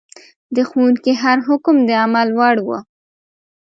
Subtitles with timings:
[0.55, 2.69] د ښوونکي هر حکم د عمل وړ و.